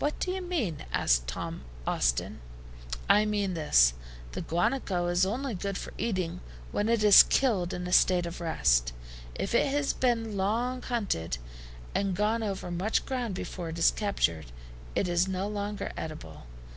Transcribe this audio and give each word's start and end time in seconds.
"What 0.00 0.18
do 0.18 0.32
you 0.32 0.42
mean?" 0.42 0.84
asked 0.92 1.28
Tom 1.28 1.62
Austin. 1.86 2.40
"I 3.08 3.24
mean 3.24 3.54
this: 3.54 3.94
the 4.32 4.42
guanaco 4.42 5.06
is 5.06 5.24
only 5.24 5.54
good 5.54 5.78
for 5.78 5.92
eating 5.96 6.40
when 6.72 6.88
it 6.88 7.04
is 7.04 7.22
killed 7.22 7.72
in 7.72 7.86
a 7.86 7.92
state 7.92 8.26
of 8.26 8.40
rest. 8.40 8.92
If 9.36 9.54
it 9.54 9.68
has 9.68 9.92
been 9.92 10.36
long 10.36 10.82
hunted, 10.82 11.38
and 11.94 12.16
gone 12.16 12.42
over 12.42 12.68
much 12.72 13.06
ground 13.06 13.36
before 13.36 13.68
it 13.68 13.78
is 13.78 13.92
captured, 13.92 14.46
it 14.96 15.06
is 15.06 15.28
no 15.28 15.46
longer 15.46 15.92
eatable. 15.96 16.46